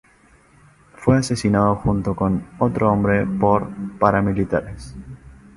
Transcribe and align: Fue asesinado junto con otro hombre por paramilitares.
Fue 0.95 1.19
asesinado 1.19 1.75
junto 1.75 2.15
con 2.15 2.43
otro 2.57 2.91
hombre 2.91 3.23
por 3.27 3.67
paramilitares. 3.99 4.95